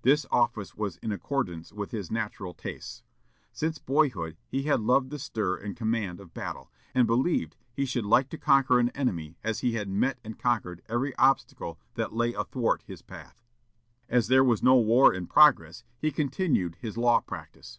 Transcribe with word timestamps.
This 0.00 0.24
office 0.30 0.74
was 0.74 0.96
in 1.02 1.12
accordance 1.12 1.70
with 1.70 1.90
his 1.90 2.10
natural 2.10 2.54
tastes. 2.54 3.02
Since 3.52 3.76
boyhood, 3.78 4.38
he 4.48 4.62
had 4.62 4.80
loved 4.80 5.10
the 5.10 5.18
stir 5.18 5.56
and 5.58 5.76
command 5.76 6.18
of 6.18 6.32
battle, 6.32 6.72
and 6.94 7.06
believed 7.06 7.56
he 7.74 7.84
should 7.84 8.06
like 8.06 8.30
to 8.30 8.38
conquer 8.38 8.78
an 8.80 8.88
enemy 8.94 9.36
as 9.44 9.58
he 9.60 9.72
had 9.72 9.90
met 9.90 10.18
and 10.24 10.38
conquered 10.38 10.80
every 10.88 11.14
obstacle 11.16 11.78
that 11.92 12.14
lay 12.14 12.32
athwart 12.32 12.84
his 12.86 13.02
path. 13.02 13.36
As 14.08 14.28
there 14.28 14.42
was 14.42 14.62
no 14.62 14.76
war 14.76 15.12
in 15.12 15.26
progress, 15.26 15.84
he 15.98 16.10
continued 16.10 16.76
his 16.80 16.96
law 16.96 17.20
practice. 17.20 17.78